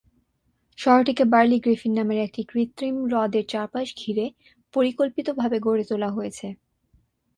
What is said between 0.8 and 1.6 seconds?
শহরটিকে barley